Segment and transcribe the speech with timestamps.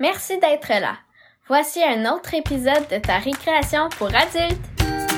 [0.00, 0.96] Merci d'être là.
[1.46, 4.58] Voici un autre épisode de ta récréation pour adultes.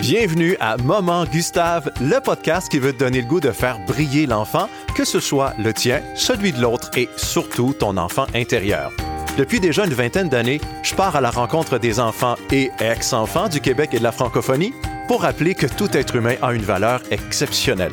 [0.00, 4.26] Bienvenue à Moment Gustave, le podcast qui veut te donner le goût de faire briller
[4.26, 8.92] l'enfant, que ce soit le tien, celui de l'autre et surtout ton enfant intérieur.
[9.38, 13.62] Depuis déjà une vingtaine d'années, je pars à la rencontre des enfants et ex-enfants du
[13.62, 14.74] Québec et de la francophonie
[15.08, 17.92] pour rappeler que tout être humain a une valeur exceptionnelle.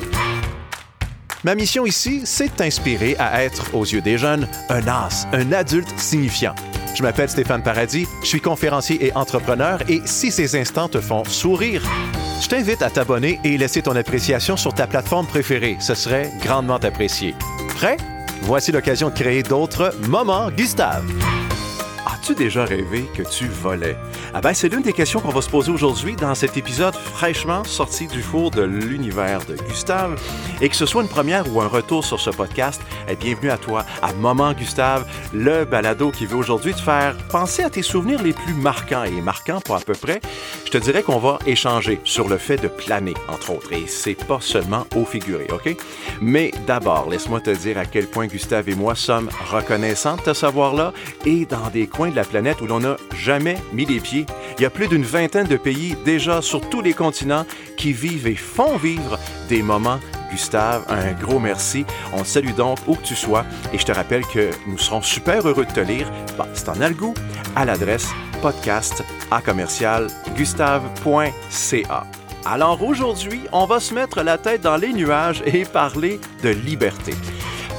[1.44, 5.52] Ma mission ici, c'est de t'inspirer à être, aux yeux des jeunes, un as, un
[5.52, 6.54] adulte signifiant.
[6.94, 11.22] Je m'appelle Stéphane Paradis, je suis conférencier et entrepreneur et si ces instants te font
[11.24, 11.82] sourire,
[12.40, 15.76] je t'invite à t'abonner et laisser ton appréciation sur ta plateforme préférée.
[15.80, 17.34] Ce serait grandement apprécié.
[17.76, 17.98] Prêt?
[18.40, 21.04] Voici l'occasion de créer d'autres moments Gustave.
[22.24, 23.98] As-tu déjà rêvé que tu volais?
[24.32, 27.64] Ah ben, c'est l'une des questions qu'on va se poser aujourd'hui dans cet épisode fraîchement
[27.64, 30.18] sorti du four de l'univers de Gustave.
[30.62, 33.58] Et que ce soit une première ou un retour sur ce podcast, eh, bienvenue à
[33.58, 38.22] toi, à Moment Gustave, le balado qui veut aujourd'hui te faire penser à tes souvenirs
[38.22, 39.04] les plus marquants.
[39.04, 40.22] Et marquants pour à peu près,
[40.64, 43.70] je te dirais qu'on va échanger sur le fait de planer, entre autres.
[43.74, 45.76] Et c'est pas seulement au figuré, OK?
[46.22, 50.32] Mais d'abord, laisse-moi te dire à quel point Gustave et moi sommes reconnaissants de te
[50.32, 50.94] savoir là
[51.26, 54.26] et dans des coins la planète où l'on n'a jamais mis les pieds.
[54.58, 58.26] Il y a plus d'une vingtaine de pays déjà sur tous les continents qui vivent
[58.26, 59.98] et font vivre des moments
[60.30, 61.86] Gustave, un gros merci.
[62.12, 65.00] On te salue donc où que tu sois et je te rappelle que nous serons
[65.00, 66.10] super heureux de te lire.
[66.36, 67.14] Bah, c'est en algo
[67.54, 68.08] à l'adresse
[68.42, 72.04] podcast à commercial gustave.ca.
[72.46, 77.14] Alors aujourd'hui, on va se mettre la tête dans les nuages et parler de liberté.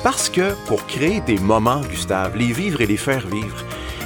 [0.03, 3.65] Parce que pour créer des moments, Gustave, les vivre et les faire vivre,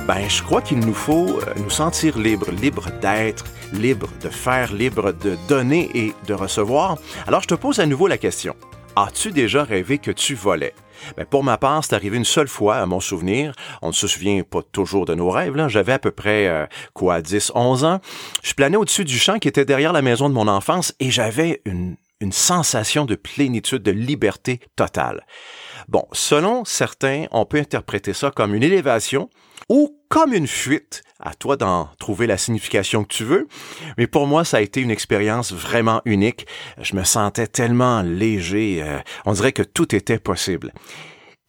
[0.10, 4.74] ben, je crois qu'il nous faut euh, nous sentir libres, libres d'être, libres de faire,
[4.74, 6.98] libres de donner et de recevoir.
[7.28, 8.56] Alors, je te pose à nouveau la question.
[8.96, 10.74] As-tu déjà rêvé que tu volais?
[11.16, 13.54] Ben, pour ma part, c'est arrivé une seule fois à mon souvenir.
[13.84, 15.54] On ne se souvient pas toujours de nos rêves.
[15.68, 16.66] J'avais à peu près, euh,
[16.96, 18.02] quoi, 10, 11 ans.
[18.42, 21.62] Je planais au-dessus du champ qui était derrière la maison de mon enfance et j'avais
[21.66, 25.26] une, une sensation de plénitude, de liberté totale.
[25.88, 29.30] Bon, selon certains, on peut interpréter ça comme une élévation
[29.70, 31.04] ou comme une fuite.
[31.22, 33.48] À toi d'en trouver la signification que tu veux.
[33.98, 36.48] Mais pour moi, ça a été une expérience vraiment unique.
[36.80, 38.82] Je me sentais tellement léger.
[38.82, 40.74] Euh, on dirait que tout était possible.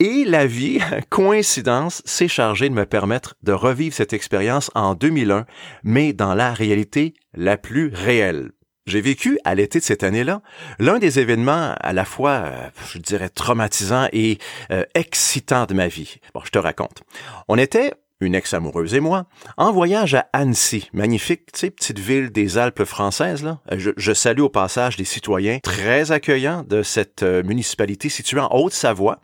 [0.00, 5.47] Et la vie, coïncidence, s'est chargée de me permettre de revivre cette expérience en 2001,
[5.84, 8.50] mais dans la réalité la plus réelle.
[8.90, 10.42] J'ai vécu à l'été de cette année-là
[10.80, 14.38] l'un des événements à la fois, euh, je dirais, traumatisant et
[14.72, 16.16] euh, excitant de ma vie.
[16.34, 17.04] Bon, je te raconte.
[17.46, 22.30] On était une ex-amoureuse et moi, en voyage à Annecy, magnifique, tu sais, petite ville
[22.30, 23.60] des Alpes françaises, là.
[23.76, 28.48] Je, je, salue au passage des citoyens très accueillants de cette euh, municipalité située en
[28.50, 29.20] Haute-Savoie.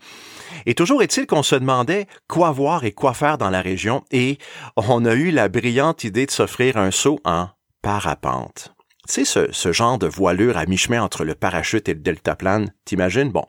[0.64, 4.38] Et toujours est-il qu'on se demandait quoi voir et quoi faire dans la région et
[4.76, 7.48] on a eu la brillante idée de s'offrir un saut en
[7.82, 8.75] parapente.
[9.06, 12.72] Tu sais, ce, ce genre de voilure à mi-chemin entre le parachute et le deltaplane,
[12.84, 13.30] t'imagines?
[13.30, 13.44] Bon.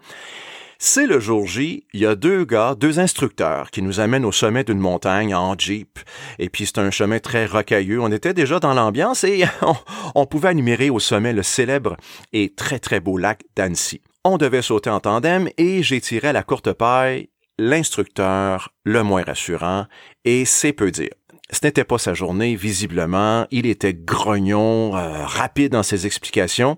[0.80, 4.32] C'est le jour J, il y a deux gars, deux instructeurs qui nous amènent au
[4.32, 5.98] sommet d'une montagne en Jeep.
[6.38, 8.00] Et puis c'est un chemin très rocailleux.
[8.00, 9.76] On était déjà dans l'ambiance et on,
[10.14, 11.98] on, pouvait admirer au sommet le célèbre
[12.32, 14.02] et très très beau lac d'Annecy.
[14.24, 15.82] On devait sauter en tandem et
[16.22, 19.88] à la courte paille l'instructeur le moins rassurant
[20.26, 21.14] et c'est peu dire.
[21.50, 23.48] Ce n'était pas sa journée, visiblement.
[23.52, 26.78] Il était grognon, euh, rapide dans ses explications.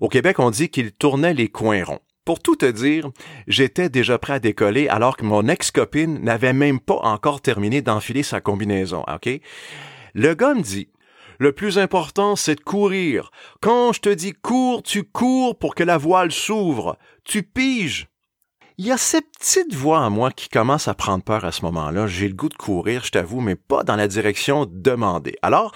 [0.00, 2.00] Au Québec, on dit qu'il tournait les coins ronds.
[2.24, 3.10] Pour tout te dire,
[3.46, 8.22] j'étais déjà prêt à décoller alors que mon ex-copine n'avait même pas encore terminé d'enfiler
[8.22, 9.40] sa combinaison, OK?
[10.14, 10.88] Le gars me dit,
[11.38, 13.30] le plus important, c'est de courir.
[13.60, 16.98] Quand je te dis cours, tu cours pour que la voile s'ouvre.
[17.24, 18.08] Tu piges.
[18.80, 21.62] Il y a cette petite voix en moi qui commence à prendre peur à ce
[21.62, 22.06] moment-là.
[22.06, 25.34] J'ai le goût de courir, je t'avoue, mais pas dans la direction demandée.
[25.42, 25.74] Alors,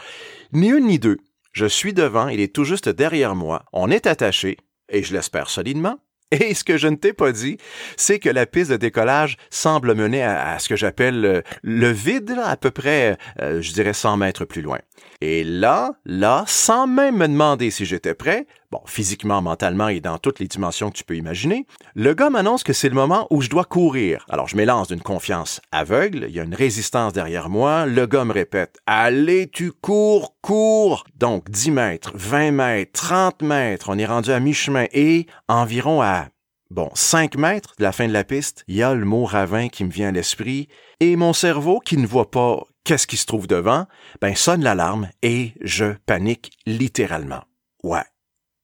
[0.52, 1.18] ni une ni deux.
[1.50, 3.64] Je suis devant, il est tout juste derrière moi.
[3.72, 4.56] On est attaché,
[4.88, 5.98] et je l'espère solidement.
[6.30, 7.58] Et ce que je ne t'ai pas dit,
[7.96, 12.56] c'est que la piste de décollage semble mener à, ce que j'appelle le, vide, à
[12.56, 14.78] peu près, euh, je dirais 100 mètres plus loin.
[15.20, 20.16] Et là, là, sans même me demander si j'étais prêt, bon, physiquement, mentalement et dans
[20.16, 23.42] toutes les dimensions que tu peux imaginer, le gars m'annonce que c'est le moment où
[23.42, 24.24] je dois courir.
[24.30, 28.24] Alors je m'élance d'une confiance aveugle, il y a une résistance derrière moi, le gars
[28.24, 34.06] me répète Allez, tu cours, cours Donc 10 mètres, 20 mètres, 30 mètres, on est
[34.06, 36.28] rendu à mi-chemin et environ à
[36.70, 39.68] Bon, 5 mètres de la fin de la piste, il y a le mot ravin
[39.68, 40.68] qui me vient à l'esprit,
[41.00, 43.84] et mon cerveau, qui ne voit pas qu'est-ce qui se trouve devant,
[44.22, 47.42] ben sonne l'alarme et je panique littéralement.
[47.82, 48.04] Ouais,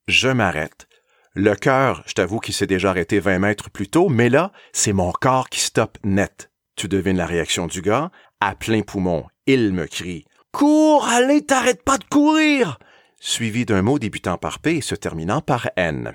[0.08, 0.88] je m'arrête.
[1.34, 4.92] Le cœur, je t'avoue qu'il s'est déjà arrêté 20 mètres plus tôt, mais là, c'est
[4.92, 6.50] mon corps qui stoppe net.
[6.74, 8.10] Tu devines la réaction du gars?
[8.40, 12.78] À plein poumon, il me crie Cours, allez, t'arrêtes pas de courir!
[13.20, 16.14] Suivi d'un mot débutant par P et se terminant par N.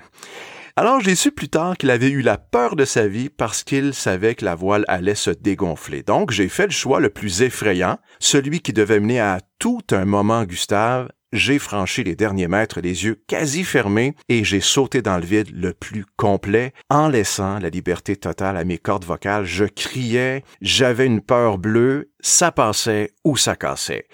[0.76, 3.94] Alors j'ai su plus tard qu'il avait eu la peur de sa vie parce qu'il
[3.94, 6.02] savait que la voile allait se dégonfler.
[6.02, 10.04] Donc j'ai fait le choix le plus effrayant, celui qui devait mener à tout un
[10.04, 15.18] moment Gustave, j'ai franchi les derniers mètres les yeux quasi fermés et j'ai sauté dans
[15.18, 19.44] le vide le plus complet en laissant la liberté totale à mes cordes vocales.
[19.44, 24.06] Je criais, j'avais une peur bleue, ça passait ou ça cassait.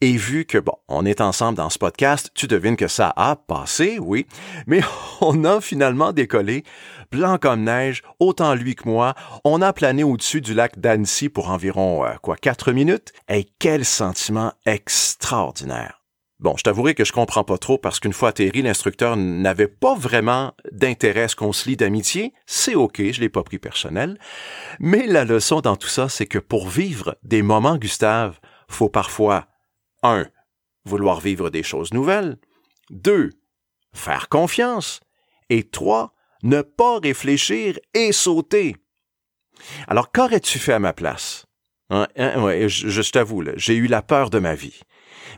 [0.00, 3.36] Et vu que, bon, on est ensemble dans ce podcast, tu devines que ça a
[3.36, 4.26] passé, oui,
[4.66, 4.80] mais
[5.20, 6.64] on a finalement décollé
[7.10, 9.14] blanc comme neige, autant lui que moi.
[9.44, 13.12] On a plané au-dessus du lac d'Annecy pour environ, euh, quoi, quatre minutes.
[13.28, 16.03] Et quel sentiment extraordinaire.
[16.40, 19.94] Bon, je t'avouerai que je comprends pas trop parce qu'une fois atterri, l'instructeur n'avait pas
[19.94, 22.32] vraiment d'intérêt à ce qu'on se lie d'amitié.
[22.44, 24.18] C'est OK, je l'ai pas pris personnel.
[24.80, 29.46] Mais la leçon dans tout ça, c'est que pour vivre des moments, Gustave, faut parfois,
[30.02, 30.26] un,
[30.84, 32.36] vouloir vivre des choses nouvelles,
[32.90, 33.30] deux,
[33.94, 35.00] faire confiance,
[35.50, 38.76] et trois, ne pas réfléchir et sauter.
[39.86, 41.46] Alors, qu'aurais-tu fait à ma place?
[41.90, 44.80] Hein, hein, je, je t'avoue, j'ai eu la peur de ma vie.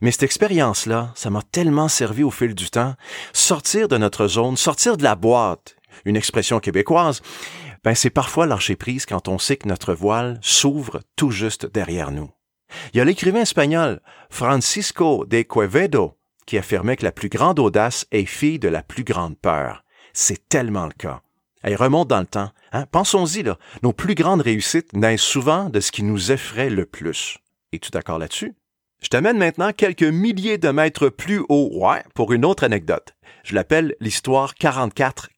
[0.03, 2.95] Mais cette expérience-là, ça m'a tellement servi au fil du temps.
[3.33, 7.23] Sortir de notre zone, sortir de la boîte, une expression québécoise,
[7.85, 12.11] ben c'est parfois lâcher prise quand on sait que notre voile s'ouvre tout juste derrière
[12.11, 12.31] nous.
[12.93, 18.07] Il y a l'écrivain espagnol Francisco de Quevedo qui affirmait que la plus grande audace
[18.13, 19.85] est fille de la plus grande peur.
[20.13, 21.23] C'est tellement le cas.
[21.63, 22.51] Elle remonte dans le temps.
[22.73, 22.87] Hein?
[22.91, 23.45] Pensons-y.
[23.83, 27.39] Nos plus grandes réussites naissent souvent de ce qui nous effraie le plus.
[27.73, 28.55] Es-tu d'accord là-dessus?
[29.07, 33.15] Je t'amène maintenant quelques milliers de mètres plus haut, ouais, pour une autre anecdote.
[33.45, 35.29] Je l'appelle l'histoire 44-4.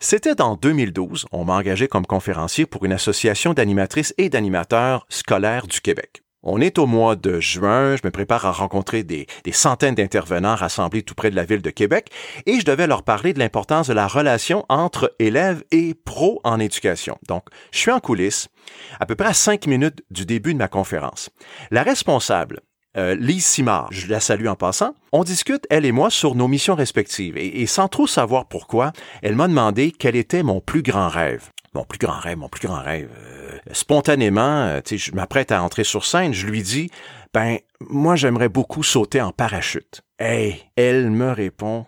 [0.00, 5.68] C'était en 2012, on m'a engagé comme conférencier pour une association d'animatrices et d'animateurs scolaires
[5.68, 6.24] du Québec.
[6.42, 10.56] On est au mois de juin, je me prépare à rencontrer des, des centaines d'intervenants
[10.56, 12.10] rassemblés tout près de la ville de Québec
[12.46, 16.58] et je devais leur parler de l'importance de la relation entre élèves et pros en
[16.58, 17.16] éducation.
[17.28, 18.48] Donc, je suis en coulisses,
[18.98, 21.30] à peu près à cinq minutes du début de ma conférence.
[21.70, 22.60] La responsable
[22.98, 24.94] euh, Lise Simard, je la salue en passant.
[25.12, 27.36] On discute, elle et moi, sur nos missions respectives.
[27.36, 28.92] Et, sans trop savoir pourquoi,
[29.22, 31.50] elle m'a demandé quel était mon plus grand rêve.
[31.74, 33.08] Mon plus grand rêve, mon plus grand rêve.
[33.16, 36.90] Euh, spontanément, euh, je m'apprête à entrer sur scène, je lui dis,
[37.32, 37.58] ben,
[37.88, 40.02] moi j'aimerais beaucoup sauter en parachute.
[40.18, 41.86] Hey, elle me répond,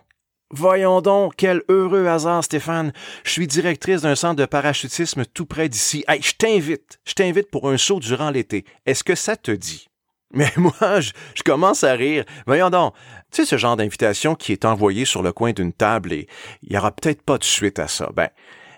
[0.53, 2.91] Voyons donc, quel heureux hasard, Stéphane.
[3.23, 6.03] Je suis directrice d'un centre de parachutisme tout près d'ici.
[6.09, 8.65] Hey, je t'invite, je t'invite pour un saut durant l'été.
[8.85, 9.87] Est-ce que ça te dit?
[10.33, 11.11] Mais moi, je,
[11.43, 12.25] commence à rire.
[12.45, 12.93] Voyons donc,
[13.31, 16.27] tu sais ce genre d'invitation qui est envoyée sur le coin d'une table et
[16.63, 18.09] il y aura peut-être pas de suite à ça.
[18.15, 18.29] Ben,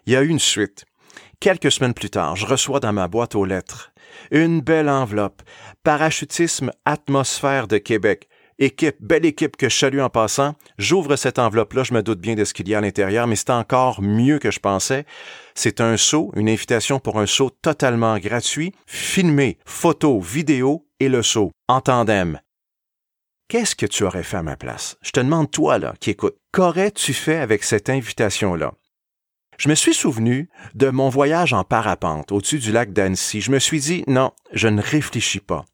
[0.05, 0.85] il y a eu une suite.
[1.39, 3.93] Quelques semaines plus tard, je reçois dans ma boîte aux lettres
[4.31, 5.41] une belle enveloppe.
[5.83, 8.27] Parachutisme Atmosphère de Québec.
[8.59, 10.53] Équipe, belle équipe que je salue en passant.
[10.77, 13.35] J'ouvre cette enveloppe-là, je me doute bien de ce qu'il y a à l'intérieur, mais
[13.35, 15.05] c'est encore mieux que je pensais.
[15.55, 21.51] C'est un saut, une invitation pour un saut totalement gratuit, filmé, photo, vidéo le saut,
[21.67, 22.39] en tandem.
[23.47, 24.97] Qu'est-ce que tu aurais fait à ma place?
[25.01, 28.73] Je te demande, toi, là, qui écoute, qu'aurais-tu fait avec cette invitation-là?
[29.57, 33.41] Je me suis souvenu de mon voyage en parapente au-dessus du lac d'Annecy.
[33.41, 35.65] Je me suis dit, non, je ne réfléchis pas.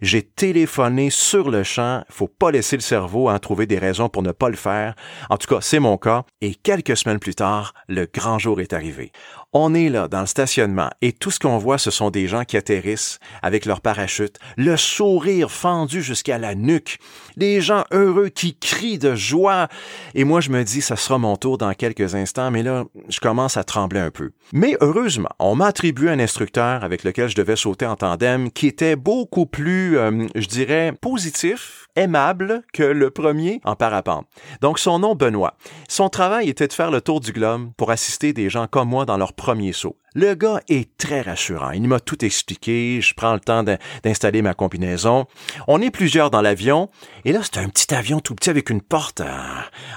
[0.00, 2.02] J'ai téléphoné sur le champ.
[2.08, 4.96] Faut pas laisser le cerveau en trouver des raisons pour ne pas le faire.
[5.30, 6.24] En tout cas, c'est mon cas.
[6.40, 9.12] Et quelques semaines plus tard, le grand jour est arrivé.
[9.54, 12.44] On est là dans le stationnement et tout ce qu'on voit, ce sont des gens
[12.44, 16.98] qui atterrissent avec leur parachute, le sourire fendu jusqu'à la nuque,
[17.36, 19.68] des gens heureux qui crient de joie.
[20.14, 23.20] Et moi, je me dis, ça sera mon tour dans quelques instants, mais là, je
[23.20, 24.30] commence à trembler un peu.
[24.54, 28.66] Mais heureusement, on m'a attribué un instructeur avec lequel je devais sauter en tandem qui
[28.66, 34.26] était beaucoup plus, euh, je dirais, positif, aimable que le premier en parapente.
[34.60, 35.56] Donc, son nom, Benoît.
[35.88, 39.04] Son travail était de faire le tour du globe pour assister des gens comme moi
[39.04, 39.96] dans leur premier saut.
[40.14, 41.70] Le gars est très rassurant.
[41.70, 43.00] Il m'a tout expliqué.
[43.00, 43.64] Je prends le temps
[44.02, 45.26] d'installer ma combinaison.
[45.68, 46.90] On est plusieurs dans l'avion.
[47.24, 49.22] Et là, c'est un petit avion tout petit avec une porte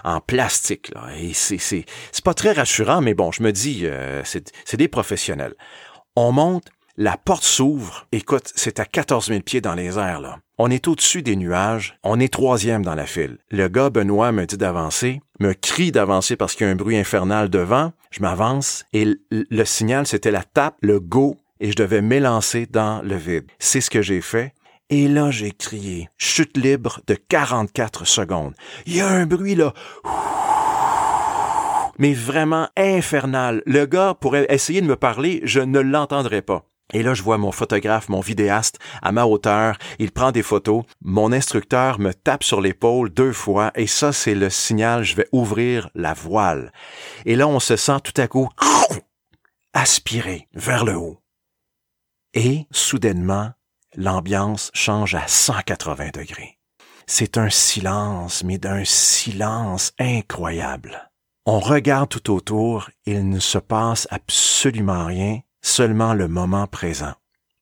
[0.04, 0.94] en, plastique.
[0.94, 1.10] Là.
[1.18, 1.86] Et c'est, c'est,
[2.24, 5.54] pas très rassurant, mais bon, je me dis, euh, c'est, c'est des professionnels.
[6.16, 8.08] On monte, la porte s'ouvre.
[8.12, 10.40] Écoute, c'est à 14 000 pieds dans les airs, là.
[10.58, 11.98] On est au-dessus des nuages.
[12.04, 13.38] On est troisième dans la file.
[13.52, 16.98] Le gars, Benoît, me dit d'avancer, me crie d'avancer parce qu'il y a un bruit
[16.98, 17.92] infernal devant.
[18.12, 23.02] Je m'avance et le signal, c'était la tape, le go, et je devais m'élancer dans
[23.02, 23.46] le vide.
[23.60, 24.54] C'est ce que j'ai fait.
[24.90, 28.54] Et là, j'ai crié, chute libre de 44 secondes.
[28.86, 29.74] Il y a un bruit là
[31.98, 33.64] mais vraiment infernal.
[33.66, 36.66] Le gars pourrait essayer de me parler, je ne l'entendrai pas.
[36.96, 39.78] Et là, je vois mon photographe, mon vidéaste à ma hauteur.
[40.00, 40.86] Il prend des photos.
[41.02, 43.74] Mon instructeur me tape sur l'épaule deux fois.
[43.76, 46.72] Et ça, c'est le signal, je vais ouvrir la voile.
[47.26, 48.48] Et là, on se sent tout à coup
[49.74, 51.20] aspiré vers le haut.
[52.34, 53.52] Et, soudainement,
[53.98, 56.60] l'ambiance change à 180 degrés.
[57.08, 61.12] C'est un silence, mais d'un silence incroyable.
[61.46, 67.14] On regarde tout autour, il ne se passe absolument rien, seulement le moment présent.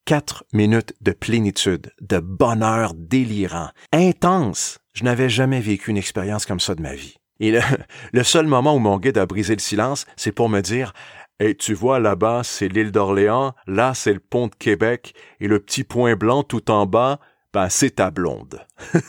[0.05, 4.79] Quatre minutes de plénitude, de bonheur délirant, intense.
[4.93, 7.15] Je n'avais jamais vécu une expérience comme ça de ma vie.
[7.39, 7.57] Et
[8.11, 10.91] le, seul moment où mon guide a brisé le silence, c'est pour me dire
[11.39, 15.59] et tu vois là-bas, c'est l'île d'Orléans, là c'est le pont de Québec, et le
[15.59, 17.19] petit point blanc tout en bas,
[17.53, 18.61] ben c'est ta blonde.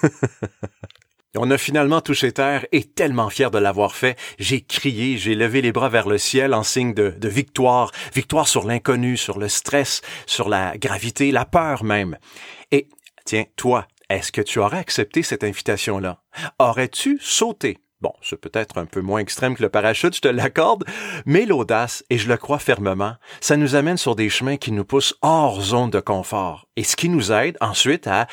[1.36, 5.62] On a finalement touché terre et tellement fier de l'avoir fait, j'ai crié, j'ai levé
[5.62, 10.00] les bras vers le ciel en signe de, victoire, victoire sur l'inconnu, sur le stress,
[10.26, 12.18] sur la gravité, la peur même.
[12.70, 12.88] Et
[13.24, 16.22] tiens, toi, est-ce que tu aurais accepté cette invitation-là?
[16.60, 17.78] Aurais-tu sauté?
[18.04, 20.84] Bon, c'est peut-être un peu moins extrême que le parachute, je te l'accorde,
[21.24, 24.84] mais l'audace, et je le crois fermement, ça nous amène sur des chemins qui nous
[24.84, 28.26] poussent hors zone de confort, et ce qui nous aide ensuite à,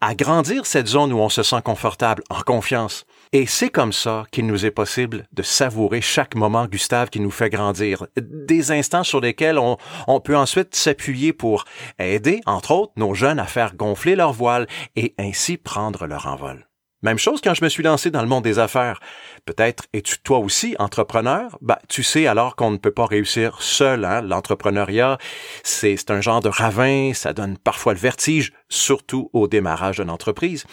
[0.00, 3.04] à, grandir cette zone où on se sent confortable, en confiance.
[3.32, 7.32] Et c'est comme ça qu'il nous est possible de savourer chaque moment, Gustave, qui nous
[7.32, 8.06] fait grandir.
[8.16, 11.64] Des instants sur lesquels on, on peut ensuite s'appuyer pour
[11.98, 16.68] aider, entre autres, nos jeunes à faire gonfler leur voile et ainsi prendre leur envol.
[17.02, 19.00] Même chose quand je me suis lancé dans le monde des affaires.
[19.44, 21.58] Peut-être es-tu toi aussi entrepreneur?
[21.60, 24.06] Bah, tu sais alors qu'on ne peut pas réussir seul.
[24.06, 24.22] Hein?
[24.22, 25.18] L'entrepreneuriat,
[25.62, 30.64] c'est un genre de ravin, ça donne parfois le vertige, surtout au démarrage d'une entreprise.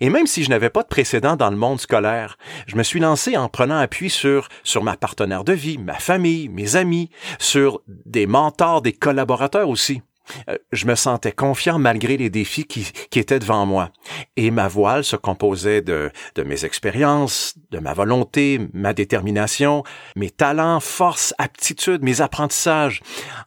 [0.00, 2.38] Et même si je n'avais pas de précédent dans le monde scolaire,
[2.68, 6.48] je me suis lancé en prenant appui sur, sur ma partenaire de vie, ma famille,
[6.48, 10.02] mes amis, sur des mentors, des collaborateurs aussi.
[10.48, 13.90] Euh, je me sentais confiant malgré les défis qui, étaient devant moi.
[14.36, 19.84] Et ma voile se composait de, de mes expériences, de ma volonté, ma détermination,
[20.16, 23.02] mes talents, forces, aptitudes, mes apprentissages.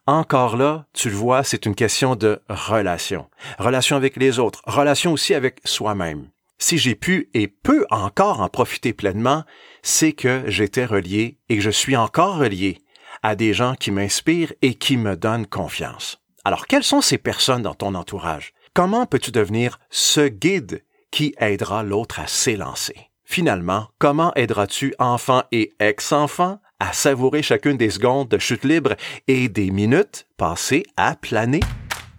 [0.06, 3.28] Encore là, tu le vois, c'est une question de relation.
[3.60, 6.30] Relation avec les autres, relation aussi avec soi-même.
[6.60, 9.44] Si j'ai pu et peux encore en profiter pleinement,
[9.84, 12.80] c'est que j'étais relié et que je suis encore relié
[13.22, 16.20] à des gens qui m'inspirent et qui me donnent confiance.
[16.48, 18.54] Alors, quelles sont ces personnes dans ton entourage?
[18.74, 22.96] Comment peux-tu devenir ce guide qui aidera l'autre à s'élancer?
[23.26, 28.96] Finalement, comment aideras-tu enfants et ex-enfants à savourer chacune des secondes de chute libre
[29.28, 31.60] et des minutes passées à planer?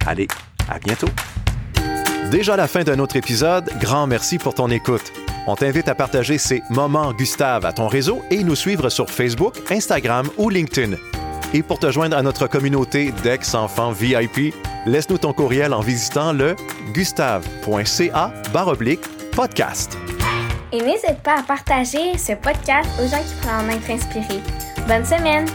[0.05, 0.29] Allez,
[0.69, 1.09] à bientôt!
[2.31, 5.11] Déjà la fin d'un autre épisode, grand merci pour ton écoute.
[5.47, 9.55] On t'invite à partager ces moments Gustave à ton réseau et nous suivre sur Facebook,
[9.71, 10.97] Instagram ou LinkedIn.
[11.55, 14.55] Et pour te joindre à notre communauté d'ex-enfants VIP,
[14.87, 16.55] laisse-nous ton courriel en visitant le
[16.93, 18.33] gustave.ca
[19.35, 19.97] podcast.
[20.73, 24.43] Et n'hésite pas à partager ce podcast aux gens qui pourraient en être inspirés.
[24.87, 25.47] Bonne semaine!